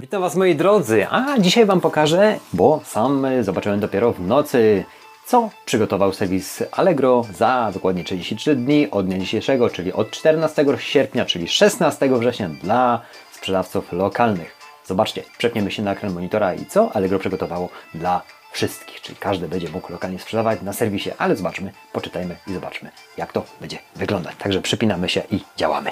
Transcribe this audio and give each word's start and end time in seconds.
Witam 0.00 0.22
Was 0.22 0.36
moi 0.36 0.54
drodzy, 0.54 1.06
a 1.10 1.38
dzisiaj 1.38 1.66
Wam 1.66 1.80
pokażę, 1.80 2.38
bo 2.52 2.80
sam 2.84 3.26
zobaczyłem 3.40 3.80
dopiero 3.80 4.12
w 4.12 4.20
nocy, 4.20 4.84
co 5.26 5.50
przygotował 5.64 6.12
serwis 6.12 6.62
Allegro 6.72 7.24
za 7.34 7.70
dokładnie 7.74 8.04
33 8.04 8.56
dni 8.56 8.90
od 8.90 9.06
dnia 9.06 9.18
dzisiejszego, 9.18 9.70
czyli 9.70 9.92
od 9.92 10.10
14 10.10 10.64
sierpnia, 10.78 11.24
czyli 11.24 11.48
16 11.48 12.08
września 12.18 12.48
dla 12.48 13.00
sprzedawców 13.32 13.92
lokalnych. 13.92 14.56
Zobaczcie, 14.86 15.22
przepniemy 15.38 15.70
się 15.70 15.82
na 15.82 15.92
ekran 15.92 16.12
monitora 16.12 16.54
i 16.54 16.66
co 16.66 16.92
Allegro 16.92 17.18
przygotowało 17.18 17.68
dla 17.94 18.22
wszystkich, 18.52 19.00
czyli 19.00 19.18
każdy 19.18 19.48
będzie 19.48 19.68
mógł 19.68 19.92
lokalnie 19.92 20.18
sprzedawać 20.18 20.62
na 20.62 20.72
serwisie, 20.72 21.10
ale 21.18 21.36
zobaczmy, 21.36 21.72
poczytajmy 21.92 22.36
i 22.46 22.52
zobaczmy, 22.52 22.90
jak 23.16 23.32
to 23.32 23.44
będzie 23.60 23.78
wyglądać. 23.96 24.36
Także 24.38 24.62
przypinamy 24.62 25.08
się 25.08 25.22
i 25.30 25.40
działamy. 25.56 25.90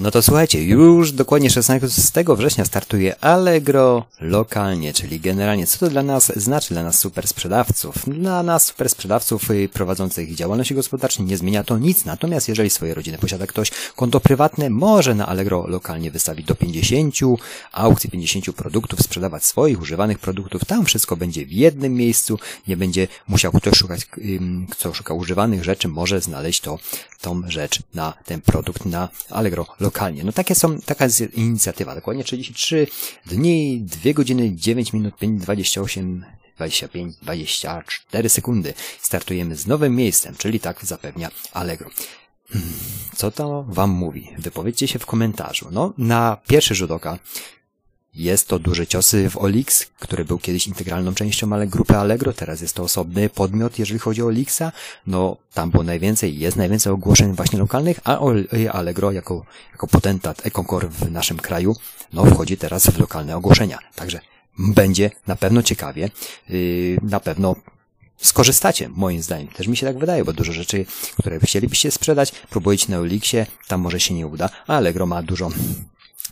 No 0.00 0.10
to 0.10 0.22
słuchajcie, 0.22 0.64
już 0.64 1.12
dokładnie 1.12 1.50
16 1.50 2.24
września 2.36 2.64
startuje 2.64 3.24
Allegro 3.24 4.04
lokalnie, 4.20 4.92
czyli 4.92 5.20
generalnie 5.20 5.66
co 5.66 5.78
to 5.78 5.88
dla 5.88 6.02
nas 6.02 6.32
znaczy, 6.36 6.74
dla 6.74 6.82
nas 6.82 6.98
super 6.98 7.28
sprzedawców? 7.28 7.94
Dla 8.06 8.42
nas 8.42 8.64
super 8.64 8.88
sprzedawców 8.88 9.50
y, 9.50 9.68
prowadzących 9.72 10.34
działalność 10.34 10.74
gospodarczą 10.74 11.22
nie 11.22 11.36
zmienia 11.36 11.64
to 11.64 11.78
nic, 11.78 12.04
natomiast 12.04 12.48
jeżeli 12.48 12.70
swojej 12.70 12.94
rodziny 12.94 13.18
posiada 13.18 13.46
ktoś 13.46 13.70
konto 13.96 14.20
prywatne, 14.20 14.70
może 14.70 15.14
na 15.14 15.26
Allegro 15.26 15.66
lokalnie 15.66 16.10
wystawić 16.10 16.46
do 16.46 16.54
50 16.54 17.14
aukcji, 17.72 18.10
50 18.10 18.56
produktów, 18.56 19.02
sprzedawać 19.02 19.44
swoich 19.44 19.80
używanych 19.80 20.18
produktów, 20.18 20.64
tam 20.64 20.84
wszystko 20.84 21.16
będzie 21.16 21.46
w 21.46 21.52
jednym 21.52 21.94
miejscu, 21.94 22.38
nie 22.68 22.76
będzie 22.76 23.08
musiał 23.28 23.52
ktoś 23.52 23.78
szukać, 23.78 24.08
kto 24.70 24.94
szuka 24.94 25.14
używanych 25.14 25.64
rzeczy, 25.64 25.88
może 25.88 26.20
znaleźć 26.20 26.60
to, 26.60 26.78
tą 27.20 27.42
rzecz 27.48 27.78
na 27.94 28.12
ten 28.24 28.40
produkt 28.40 28.84
na 28.86 29.08
Allegro 29.30 29.66
lokalnie 29.80 29.89
lokalnie. 29.90 30.24
No 30.24 30.32
takie 30.32 30.54
są, 30.54 30.80
taka 30.80 31.04
jest 31.04 31.20
inicjatywa. 31.34 31.94
Dokładnie 31.94 32.24
33 32.24 32.86
dni, 33.26 33.80
2 33.80 34.12
godziny, 34.12 34.56
9 34.56 34.92
minut, 34.92 35.16
5, 35.16 35.42
28 35.42 36.24
25, 36.56 37.16
24 37.16 38.28
sekundy. 38.28 38.74
Startujemy 39.00 39.56
z 39.56 39.66
nowym 39.66 39.96
miejscem, 39.96 40.34
czyli 40.38 40.60
tak 40.60 40.84
zapewnia 40.84 41.30
Allegro. 41.52 41.90
Hmm, 42.48 42.70
co 43.16 43.30
to 43.30 43.64
Wam 43.68 43.90
mówi? 43.90 44.28
Wypowiedzcie 44.38 44.88
się 44.88 44.98
w 44.98 45.06
komentarzu. 45.06 45.68
No, 45.72 45.94
na 45.98 46.36
pierwszy 46.48 46.74
rzut 46.74 46.90
oka 46.90 47.18
jest 48.14 48.48
to 48.48 48.58
duże 48.58 48.86
ciosy 48.86 49.30
w 49.30 49.36
Olix, 49.36 49.86
który 49.98 50.24
był 50.24 50.38
kiedyś 50.38 50.66
integralną 50.66 51.14
częścią 51.14 51.52
ale 51.52 51.66
grupy 51.66 51.96
Allegro, 51.96 52.32
teraz 52.32 52.60
jest 52.60 52.74
to 52.74 52.82
osobny 52.82 53.28
podmiot, 53.28 53.78
jeżeli 53.78 54.00
chodzi 54.00 54.22
o 54.22 54.26
Olixa. 54.26 54.72
No, 55.06 55.36
tam 55.54 55.70
było 55.70 55.82
najwięcej, 55.82 56.38
jest 56.38 56.56
najwięcej 56.56 56.92
ogłoszeń 56.92 57.34
właśnie 57.34 57.58
lokalnych, 57.58 58.00
a 58.04 58.18
Allegro 58.72 59.12
jako, 59.12 59.44
jako 59.72 59.86
potentat 59.86 60.46
EcoCore 60.46 60.88
w 60.88 61.10
naszym 61.10 61.36
kraju, 61.36 61.76
no, 62.12 62.24
wchodzi 62.24 62.56
teraz 62.56 62.86
w 62.86 62.98
lokalne 62.98 63.36
ogłoszenia. 63.36 63.78
Także 63.94 64.20
będzie 64.58 65.10
na 65.26 65.36
pewno 65.36 65.62
ciekawie, 65.62 66.10
yy, 66.48 66.98
na 67.02 67.20
pewno 67.20 67.56
skorzystacie, 68.16 68.88
moim 68.88 69.22
zdaniem. 69.22 69.48
Też 69.48 69.66
mi 69.66 69.76
się 69.76 69.86
tak 69.86 69.98
wydaje, 69.98 70.24
bo 70.24 70.32
dużo 70.32 70.52
rzeczy, 70.52 70.86
które 71.18 71.40
chcielibyście 71.40 71.90
sprzedać, 71.90 72.32
próbujecie 72.50 72.86
na 72.88 72.98
Olixie, 72.98 73.46
tam 73.68 73.80
może 73.80 74.00
się 74.00 74.14
nie 74.14 74.26
uda, 74.26 74.50
a 74.66 74.76
Allegro 74.76 75.06
ma 75.06 75.22
dużo 75.22 75.50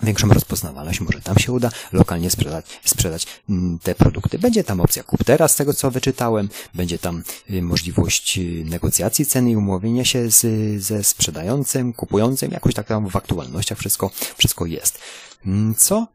większą 0.03 0.29
rozpoznawalność, 0.29 1.01
może 1.01 1.21
tam 1.21 1.39
się 1.39 1.53
uda 1.53 1.71
lokalnie 1.93 2.31
sprzedać, 2.31 2.67
sprzedać 2.85 3.27
mm, 3.51 3.79
te 3.79 3.95
produkty. 3.95 4.39
Będzie 4.39 4.65
tam 4.65 4.81
opcja 4.81 5.03
kup 5.03 5.25
teraz, 5.25 5.53
z 5.53 5.57
tego 5.57 5.75
co 5.75 5.91
wyczytałem, 5.91 6.49
będzie 6.75 6.99
tam 6.99 7.23
y, 7.51 7.63
możliwość 7.63 8.39
y, 8.39 8.65
negocjacji 8.65 9.27
ceny 9.27 9.51
i 9.51 9.57
umówienia 9.57 10.05
się 10.05 10.31
z, 10.31 10.47
ze 10.83 11.05
sprzedającym, 11.05 11.93
kupującym, 11.93 12.51
jakoś 12.51 12.75
tak 12.75 12.87
tam 12.87 13.09
w 13.09 13.17
aktualnościach 13.17 13.79
wszystko, 13.79 14.11
wszystko 14.37 14.67
jest. 14.67 14.99
Mm, 15.47 15.75
co 15.75 16.07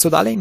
co 0.00 0.10
dalej? 0.10 0.38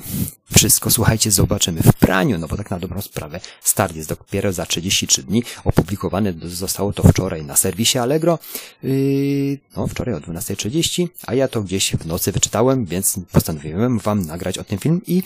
Wszystko, 0.55 0.91
słuchajcie, 0.91 1.31
zobaczymy 1.31 1.81
w 1.81 1.93
praniu, 1.93 2.37
no 2.37 2.47
bo 2.47 2.57
tak 2.57 2.71
na 2.71 2.79
dobrą 2.79 3.01
sprawę 3.01 3.39
start 3.61 3.95
jest 3.95 4.09
dopiero 4.09 4.53
za 4.53 4.65
33 4.65 5.23
dni. 5.23 5.43
Opublikowane 5.63 6.33
zostało 6.43 6.93
to 6.93 7.03
wczoraj 7.03 7.45
na 7.45 7.55
serwisie 7.55 7.97
Allegro. 7.97 8.39
Yy, 8.83 9.59
no, 9.77 9.87
wczoraj 9.87 10.15
o 10.15 10.19
12.30, 10.19 11.07
a 11.27 11.33
ja 11.33 11.47
to 11.47 11.61
gdzieś 11.61 11.91
w 11.95 12.05
nocy 12.05 12.31
wyczytałem, 12.31 12.85
więc 12.85 13.19
postanowiłem 13.31 13.99
wam 13.99 14.25
nagrać 14.25 14.57
o 14.57 14.63
tym 14.63 14.79
film 14.79 15.01
i 15.07 15.23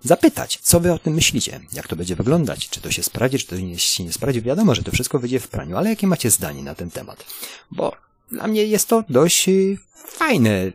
zapytać, 0.00 0.58
co 0.62 0.80
wy 0.80 0.92
o 0.92 0.98
tym 0.98 1.14
myślicie, 1.14 1.60
jak 1.72 1.88
to 1.88 1.96
będzie 1.96 2.16
wyglądać, 2.16 2.68
czy 2.68 2.80
to 2.80 2.90
się 2.90 3.02
sprawdzi, 3.02 3.38
czy 3.38 3.46
to 3.46 3.56
się 3.76 4.04
nie 4.04 4.12
sprawdzi. 4.12 4.42
Wiadomo, 4.42 4.74
że 4.74 4.82
to 4.82 4.92
wszystko 4.92 5.18
wyjdzie 5.18 5.40
w 5.40 5.48
praniu, 5.48 5.76
ale 5.76 5.90
jakie 5.90 6.06
macie 6.06 6.30
zdanie 6.30 6.62
na 6.62 6.74
ten 6.74 6.90
temat? 6.90 7.24
Bo 7.70 7.92
dla 8.30 8.46
mnie 8.46 8.64
jest 8.64 8.88
to 8.88 9.04
dość 9.08 9.48
yy, 9.48 9.78
fajne 10.06 10.72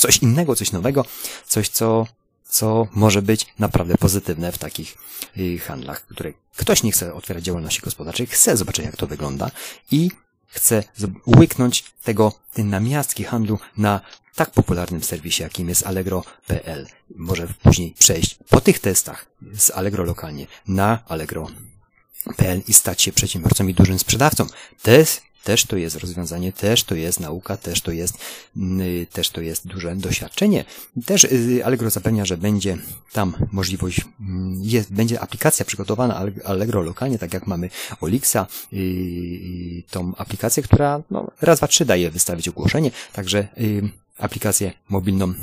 coś 0.00 0.18
innego, 0.18 0.56
coś 0.56 0.72
nowego, 0.72 1.04
coś, 1.46 1.68
co, 1.68 2.06
co 2.48 2.86
może 2.94 3.22
być 3.22 3.46
naprawdę 3.58 3.94
pozytywne 3.94 4.52
w 4.52 4.58
takich 4.58 4.96
y, 5.36 5.58
handlach, 5.58 6.06
które 6.06 6.32
ktoś 6.56 6.82
nie 6.82 6.92
chce 6.92 7.14
otwierać 7.14 7.44
działalności 7.44 7.80
gospodarczej, 7.80 8.26
chce 8.26 8.56
zobaczyć, 8.56 8.84
jak 8.84 8.96
to 8.96 9.06
wygląda 9.06 9.50
i 9.90 10.10
chce 10.46 10.84
łyknąć 11.26 11.84
tego, 12.04 12.32
tej 12.52 12.64
namiastki 12.64 13.24
handlu 13.24 13.58
na 13.76 14.00
tak 14.34 14.50
popularnym 14.50 15.02
serwisie, 15.02 15.42
jakim 15.42 15.68
jest 15.68 15.86
Allegro.pl. 15.86 16.86
Może 17.16 17.48
później 17.62 17.94
przejść 17.98 18.38
po 18.48 18.60
tych 18.60 18.78
testach 18.78 19.26
z 19.52 19.70
Allegro 19.70 20.04
lokalnie 20.04 20.46
na 20.68 20.98
Allegro.pl 21.08 22.62
i 22.68 22.74
stać 22.74 23.02
się 23.02 23.12
przedsiębiorcą 23.12 23.66
i 23.66 23.74
dużym 23.74 23.98
sprzedawcą. 23.98 24.46
Te 24.82 25.04
też 25.44 25.64
to 25.64 25.76
jest 25.76 25.96
rozwiązanie, 25.96 26.52
też 26.52 26.84
to 26.84 26.94
jest 26.94 27.20
nauka, 27.20 27.56
też 27.56 27.80
to 27.80 27.92
jest, 27.92 28.18
mm, 28.56 29.06
też 29.06 29.30
to 29.30 29.40
jest 29.40 29.66
duże 29.66 29.96
doświadczenie. 29.96 30.64
Też 31.06 31.24
y, 31.24 31.62
Allegro 31.64 31.90
zapewnia, 31.90 32.24
że 32.24 32.36
będzie 32.36 32.78
tam 33.12 33.36
możliwość, 33.52 34.00
mm, 34.20 34.60
jest, 34.62 34.92
będzie 34.92 35.20
aplikacja 35.20 35.64
przygotowana 35.64 36.22
Allegro 36.44 36.82
lokalnie, 36.82 37.18
tak 37.18 37.34
jak 37.34 37.46
mamy 37.46 37.70
Olixa, 38.00 38.46
y, 38.72 39.82
tą 39.90 40.12
aplikację, 40.16 40.62
która 40.62 41.02
no, 41.10 41.30
raz, 41.40 41.58
dwa, 41.58 41.68
trzy 41.68 41.84
daje 41.84 42.10
wystawić 42.10 42.48
ogłoszenie, 42.48 42.90
także 43.12 43.48
y, 43.58 43.90
aplikację 44.18 44.72
mobilną 44.88 45.34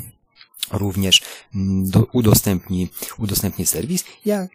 również 0.72 1.22
mm, 1.54 1.90
do, 1.90 2.06
udostępni, 2.12 2.88
udostępni 3.18 3.66
serwis. 3.66 4.04
Ja 4.24 4.48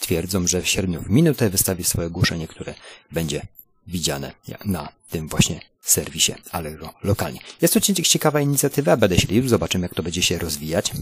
twierdzą, 0.00 0.46
że 0.46 0.62
w 0.62 0.68
sierpniu 0.68 1.02
w 1.02 1.10
minutę 1.10 1.50
wystawi 1.50 1.84
swoje 1.84 2.06
ogłoszenie, 2.06 2.48
które 2.48 2.74
będzie 3.12 3.46
widziane 3.86 4.32
na 4.64 4.88
tym 5.10 5.28
właśnie 5.28 5.60
serwisie 5.80 6.32
Allegro 6.52 6.94
lokalnie. 7.02 7.40
Jest 7.62 7.74
to 7.74 7.80
ciekawa 7.80 8.40
inicjatywa, 8.40 8.96
będę 8.96 9.18
śledził, 9.18 9.48
zobaczymy 9.48 9.84
jak 9.84 9.94
to 9.94 10.02
będzie 10.02 10.22
się 10.22 10.38
rozwijać. 10.38 10.92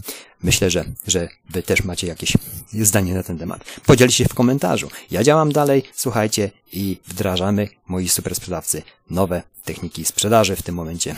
Myślę, 0.43 0.69
że, 0.69 0.85
że 1.07 1.27
wy 1.49 1.63
też 1.63 1.83
macie 1.83 2.07
jakieś 2.07 2.33
zdanie 2.73 3.13
na 3.13 3.23
ten 3.23 3.37
temat. 3.37 3.63
Podzielcie 3.85 4.15
się 4.15 4.29
w 4.29 4.33
komentarzu. 4.33 4.89
Ja 5.11 5.23
działam 5.23 5.51
dalej, 5.51 5.83
słuchajcie 5.93 6.51
i 6.71 6.97
wdrażamy 7.07 7.67
moi 7.87 8.09
super 8.09 8.35
sprzedawcy 8.35 8.81
nowe 9.09 9.43
techniki 9.63 10.05
sprzedaży 10.05 10.55
w 10.55 10.63
tym 10.63 10.75
momencie. 10.75 11.15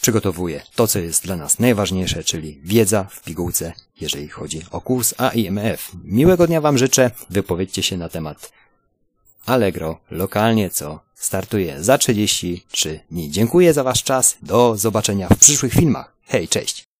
Przygotowuję 0.00 0.62
to, 0.74 0.86
co 0.86 0.98
jest 0.98 1.24
dla 1.24 1.36
nas 1.36 1.58
najważniejsze, 1.58 2.24
czyli 2.24 2.60
wiedza 2.64 3.04
w 3.04 3.22
pigułce, 3.22 3.72
jeżeli 4.00 4.28
chodzi 4.28 4.62
o 4.70 4.80
kurs 4.80 5.14
AIMF. 5.18 5.92
Miłego 6.04 6.46
dnia 6.46 6.60
Wam 6.60 6.78
życzę, 6.78 7.10
wypowiedzcie 7.30 7.82
się 7.82 7.96
na 7.96 8.08
temat 8.08 8.52
Allegro 9.46 9.98
lokalnie, 10.10 10.70
co 10.70 11.00
startuje 11.14 11.82
za 11.82 11.98
33 11.98 13.00
dni. 13.10 13.30
Dziękuję 13.30 13.72
za 13.72 13.82
Wasz 13.84 14.02
czas. 14.02 14.36
Do 14.42 14.76
zobaczenia 14.76 15.28
w 15.28 15.38
przyszłych 15.38 15.72
filmach. 15.72 16.16
Hej, 16.22 16.48
cześć! 16.48 16.91